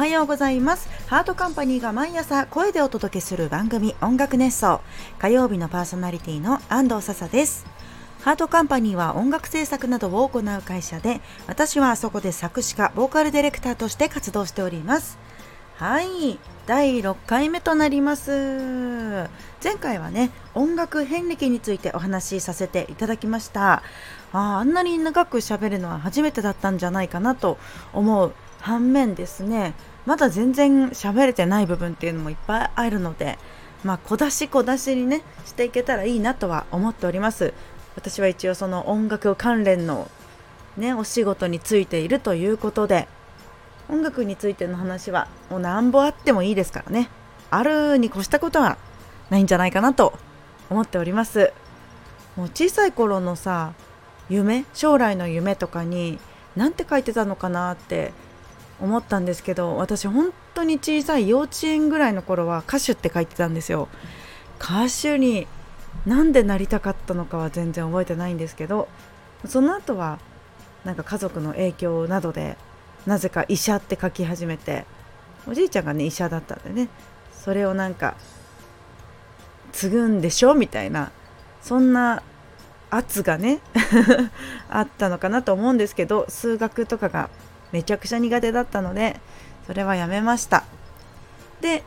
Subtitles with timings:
[0.00, 0.88] はようございます。
[1.08, 4.80] ハートカンパニーが毎朝声でお届けする番組音楽熱奏
[5.18, 7.66] 火曜日のパーソナリティの安藤笹です。
[8.22, 15.18] ハートカンパニーは音楽制作などを行う会社で私はそこで作詞家ボーカルディレクターとして活動しております。
[15.76, 19.28] はい第6回目となります。
[19.62, 23.82] 前回はね音楽遍歴についてお話しさせていただきました。
[24.32, 27.58] ああんなに長く喋るのは初めてだったんじゃないかなと
[27.92, 29.74] 思う反面ですね。
[30.06, 33.38] まだ全然喋れてない部分っていうのもいっぱいあるので
[33.84, 37.52] まあ小出し小出しにねしていけたらいいなとは思っております。
[37.96, 40.10] 私は一応その音楽関連の
[40.76, 43.08] ねお仕事についているということで
[43.88, 47.08] 音楽についての話はもうなんぼあってもいいですからね。
[47.50, 48.78] あるに越したことは
[49.28, 50.12] ないんじゃないかなと
[50.70, 51.52] 思っております。
[52.36, 53.72] もう小さい頃のさ
[54.30, 56.18] 夢将来の夢とかに
[56.56, 58.12] 何て書いてたのかなって
[58.80, 63.88] 思ったんですけど私本当に小さい幼稚園ぐらいの頃は歌手って書いてたんですよ。
[64.58, 65.46] 歌手に
[66.06, 68.88] なんでなりたかったのかは全然覚えてないんですけど
[69.46, 70.18] その後は
[70.84, 72.56] なんか家族の影響などで
[73.06, 74.86] なぜか医者って書き始めて
[75.48, 76.88] おじいちゃんがね医者だったんでね
[77.32, 78.16] それをなんか
[79.72, 81.10] 継ぐんでしょみたいな
[81.62, 82.22] そんな
[82.90, 83.60] 圧がね
[84.68, 87.30] あったのかなと思うんですけど数学とかが
[87.72, 89.20] めちゃくちゃ苦手だったので
[89.66, 90.64] それはやめました。
[91.60, 91.84] で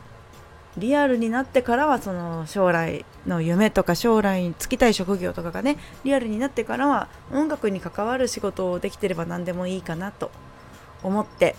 [0.76, 10.32] リアルになってからはその将来の夢とか将来に就きたい職業とかがねリアルになってからは音楽に関わる仕事をできてれば何でもいいかなと
[11.02, 11.54] 思って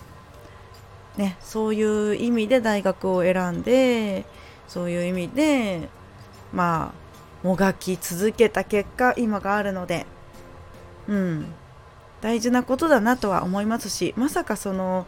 [1.17, 4.25] ねそういう意味で大学を選んで
[4.67, 5.87] そういう意味で
[6.51, 7.04] まあ
[7.45, 10.07] もがき続けた結果今があるので
[11.07, 11.45] うん。
[12.21, 15.05] 大事なことだなとは思いますしまさかその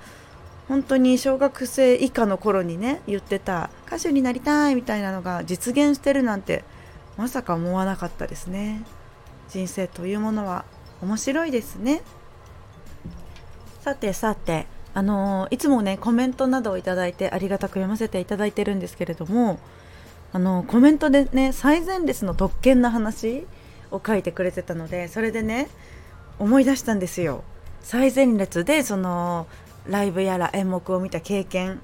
[0.67, 6.63] 本当に小学生以下の頃にね言ってた歌手になりたいみたいなのが実現してるなんて
[7.17, 8.83] まさか思わなかったですね。
[9.49, 10.65] 人生というものは
[11.01, 12.03] 面白いですね。
[13.81, 19.59] さてさてあの、いつもねコメントなどをいただいてありがたく読ませていただいてるんですけれども
[20.33, 23.47] あの、コメントでね最前列の特権の話
[23.91, 25.69] を書いてくれてたのでそれでね
[26.39, 27.43] 思い出したんですよ。
[27.81, 29.47] 最前列でその
[29.87, 31.79] ライブやら演目を見た経験。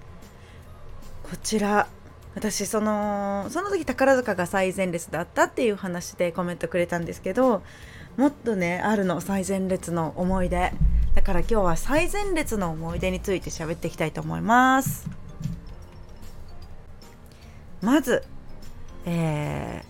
[1.24, 1.88] こちら
[2.36, 7.64] 私そのその時宝塚が最前列だったっていう話でコメントくれたんですけど
[8.18, 10.74] もっとねあるの最前列の思い出。
[11.16, 15.08] だから今日は最前列の思い出について喋っていきたいと思います。
[17.82, 18.24] まず、
[19.06, 19.84] え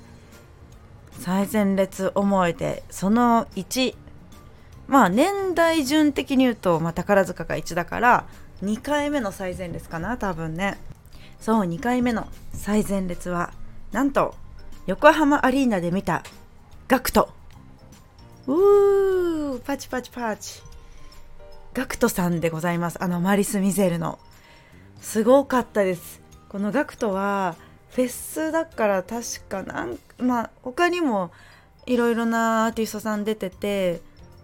[1.12, 3.96] ー、最前列思い出その1
[4.88, 8.25] まあ年代順的に言うと、まあ、宝塚が1だから
[8.63, 10.78] 2回目の最前列かな多分ね。
[11.40, 13.51] そう2回目の最前列は
[13.91, 14.34] なんと
[14.88, 16.24] 横浜アリーナで見た
[16.88, 17.30] ガクト。
[18.47, 20.62] うーパチパチパチ。
[21.74, 23.03] ガクトさんでございます。
[23.03, 24.19] あのマリス・ミゼルの。
[25.01, 26.22] すごかったです。
[26.47, 27.56] このガクトは
[27.96, 31.31] フェスだから確かなんまあ他にも
[31.86, 34.02] いろいろなアーティストさん出てて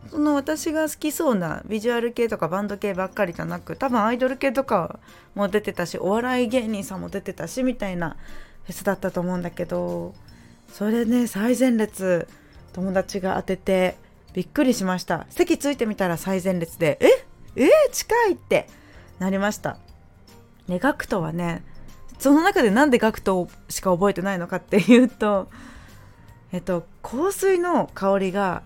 [0.09, 4.99] その私が好きそうなビジュアル系とかバンド系ばっかりじゃなく多分アイドル系とか
[5.35, 8.17] も出てたしお笑い芸人さんも出てたしみたいな
[8.63, 10.13] フェスだったと思うんだけど
[10.71, 12.27] それね最前列
[12.73, 13.97] 友達が当てて
[14.33, 15.25] びっくりしました。
[15.31, 17.25] 席ついてみたら最前列でえ？
[17.55, 17.69] え？
[17.91, 18.67] 近いって
[19.17, 19.79] なりました。
[20.67, 21.63] ねガクトはね
[22.19, 25.49] その中でなんでガクトしか覚えてないのかっていうと
[26.51, 28.61] えっと香水の香りが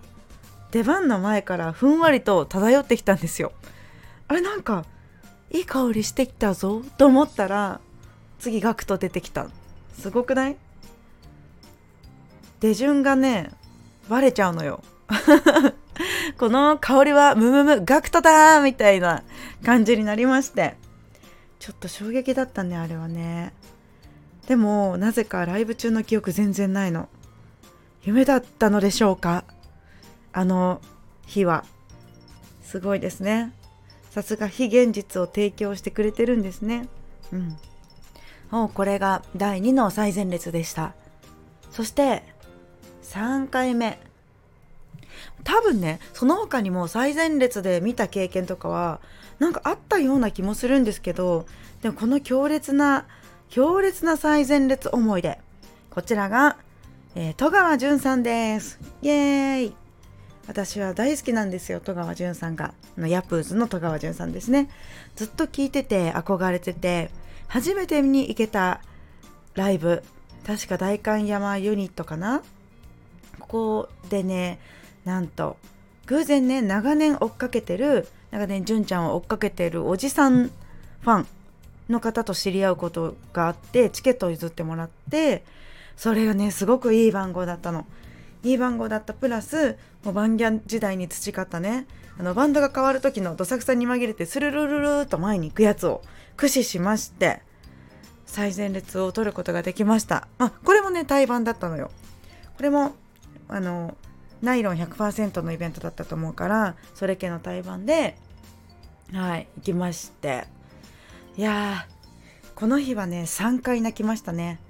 [0.72, 3.52] 出番の前からふんわりと漂ってきたんですよ。
[4.26, 4.84] あれなんか
[5.50, 7.80] いい香りしてきたぞと思ったら
[8.40, 9.46] 次ガクト出てきた。
[9.96, 10.56] すごくない？
[12.58, 13.50] 手順がね
[14.08, 14.82] バレちゃうのよ。
[16.38, 19.22] この香りはムムムガクトだみたいな
[19.64, 20.76] 感じになりまして。
[21.64, 23.54] ちょっと衝撃だったねあれはね。
[24.46, 27.08] でもなぜかライブ中の記憶全然ないの。
[28.02, 29.44] 夢だったのでしょうか？
[30.34, 30.82] あの
[31.24, 31.64] 日は。
[32.62, 33.54] すごいですね。
[34.10, 36.86] さすが非現実を提供してくれてるんですね。
[37.32, 37.56] うん。
[38.50, 40.92] もうこれが第2の最前列でした。
[41.70, 42.24] そして
[43.04, 43.98] 3回目。
[45.44, 49.00] 多分ねその他にも最前列で見た経験とかは
[49.38, 51.46] なんかあったような気もするんですけど
[51.82, 53.06] でもこの強烈な
[53.50, 55.38] 強烈な最前列思い出
[55.90, 56.56] こちらが、
[57.14, 58.80] えー、戸川淳さんです。
[59.00, 59.74] イエーイ。
[60.46, 62.74] 私は大好きなんですよ戸川淳さんが。
[62.98, 64.68] のヤプーズの戸川淳さんですね。
[65.14, 67.10] ずっと聞いてて憧れてて
[67.46, 68.80] 初めて見に行けた
[69.54, 70.02] ライブ。
[70.44, 72.42] 確か代官山ユニットかな？
[73.38, 74.58] ここでね
[75.04, 75.56] なんと
[76.06, 81.26] 偶然ね長年追っかけてる長年純ちゃんを追っかけてるおじさんファン
[81.88, 85.44] の方と知り合うことがあってチケットを譲ってもらって
[85.96, 87.86] それがねすごくいい番号だったの。
[88.44, 91.86] いい番号だったプラスもうバンギャン時代に培ったね
[92.18, 96.02] あのバンドが変わる時のどさくさに紛れてスルルルルーと前に行くやつを
[96.36, 97.40] 駆使しまして
[98.26, 101.90] 最前列を取ることができましたあこれもね対バンだったのよ
[102.56, 102.94] これも
[103.48, 103.96] あの
[104.44, 108.16] ナイロン100%のイベントだったと思うからそれ系の対バンで
[109.12, 110.46] はい行きまして。
[111.36, 114.60] いやーこの日はね3回泣きましたね。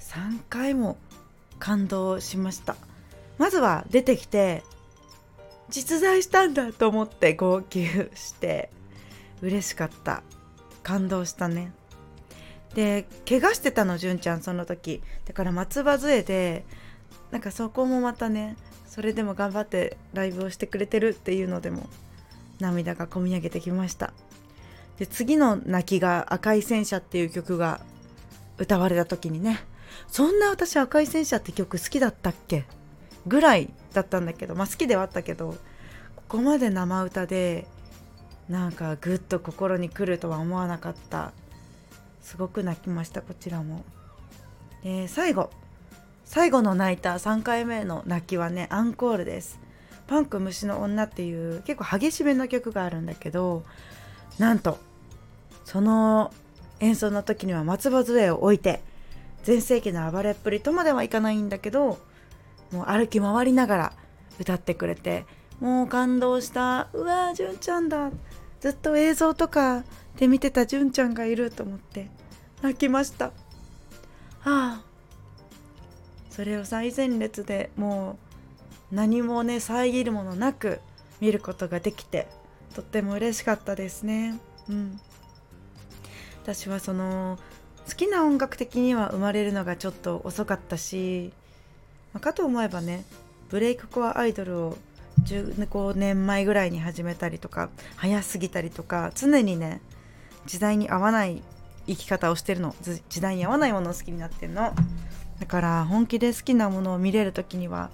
[0.00, 0.96] 3回も
[1.60, 2.74] 感動しました。
[3.38, 4.64] まずは出てきて
[5.70, 8.70] 実在したんだと思って号泣して
[9.40, 10.22] 嬉しかった。
[10.82, 11.72] 感動したね。
[12.74, 15.02] で怪我してたの純ちゃんその時。
[15.24, 16.64] だから松葉杖で
[17.30, 18.56] なんかそこもまたね
[18.92, 21.88] それでも頑張ってライブをしてくれてるっていうのでも
[22.60, 24.12] 涙がこみ上げてきました。
[24.98, 27.80] で次の泣きが「赤い戦車」っていう曲が
[28.58, 29.60] 歌われた時にね
[30.08, 32.66] そんな私赤い戦車って曲好きだったっけ？
[33.26, 35.56] ぐらいだったんだけどまあ好きではあったけど
[36.14, 37.66] ここまで生歌で
[38.50, 41.32] なんかぐっと心に来るとは思わなかった。
[42.20, 43.86] すごく泣きましたこちらも。
[44.84, 45.48] で最後。
[46.32, 49.60] 最後の泣いた3回目の泣きはねアンコールです。
[50.06, 53.64] パンク虫の女っていう結構激しめの曲があるんだけど
[54.38, 54.78] なんと
[55.66, 56.32] その
[56.80, 58.80] 演奏の時には松葉杖を置いて
[59.42, 61.98] 全盛期の暴れっぷりとまではいかないんだけど
[62.70, 63.92] もう歩き回りながら
[64.40, 65.26] 歌ってくれて
[65.60, 66.88] もう感動した。
[66.94, 68.10] うわー純ちゃんだ。
[68.58, 69.84] ずっと映像とか
[70.16, 72.08] で見てた純ちゃんがいると思って
[72.62, 73.26] 泣きました。
[73.26, 73.32] あ
[74.80, 74.91] あ。
[76.34, 78.18] それを最前列でも
[78.90, 80.80] う何もね遮るものなく
[81.20, 82.26] 見ることができて
[82.74, 84.38] とっても嬉しかったですね。
[84.68, 85.00] うん。
[86.42, 87.38] 私はその
[87.88, 91.32] 好きな音楽的には生まれるのがちょっと遅かったし
[92.12, 93.04] まあ、かと思えばね
[93.48, 94.78] ブレイクコアアイドルを
[95.24, 99.80] 15年前ぐらいに始めたりとか早すぎたりとか常にね
[100.46, 101.42] 時代に合わない
[101.86, 104.72] 生き方をしてるの時代に合わないものを好きになってるの。
[105.42, 107.90] だから本気で好きなものを見れる時には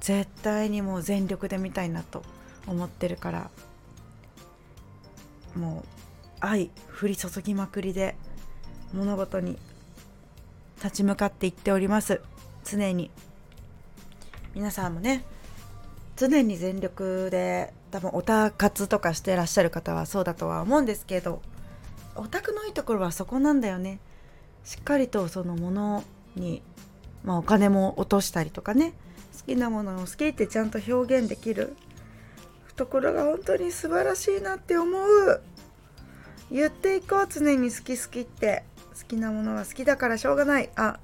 [0.00, 2.22] 絶対にもう全力で見たいなと
[2.66, 3.50] 思ってるから
[5.56, 5.84] もう
[6.40, 6.70] 愛
[7.00, 8.16] 降り注ぎまくりで
[8.92, 9.58] 物事に
[10.76, 12.20] 立ち向かっていっております。
[12.64, 13.10] 常に。
[14.54, 15.24] 皆さんもね
[16.16, 21.40] 常に全力で多分オタ活とかしてらっしゃる方はそうだとは思うんですけど
[22.14, 24.00] オタクのいいところはそこなんだよね。
[24.64, 26.04] しっかりとそのもの
[26.38, 26.62] に、
[27.24, 28.92] まあ、お金も落としたりとかね。
[29.38, 31.76] 好きなものを好きってちゃんと表現できる。
[32.76, 35.42] ところが本当に素晴らしいなって思う。
[36.50, 38.64] 言っていこう常に好き好きって。
[38.98, 40.70] 好きなものは好きだからしょうがない。
[40.76, 40.98] あ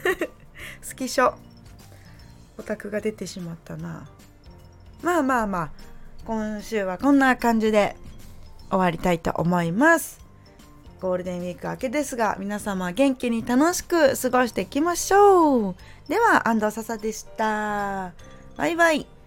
[0.88, 1.34] 好きしょ
[2.56, 4.08] オタクが出てしまったな。
[5.02, 5.70] まあまあまあ
[6.24, 7.96] 今週はこんな感じで
[8.70, 10.20] 終わりたいと思います。
[11.00, 15.74] ゴールデンウィーク明けですが皆様元気に楽しく過ごしていきましょう。
[16.08, 18.12] では安藤笹でした。
[18.56, 19.19] バイバイ。